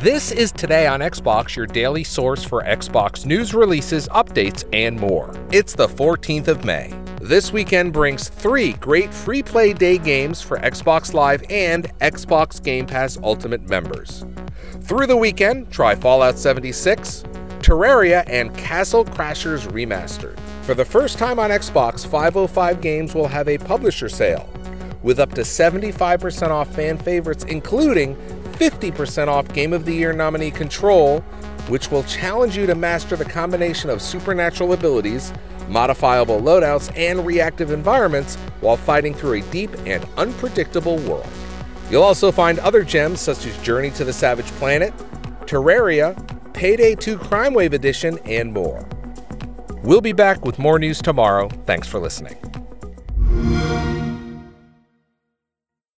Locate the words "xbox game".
11.98-12.86